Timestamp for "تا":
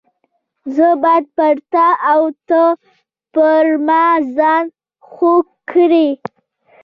1.73-1.87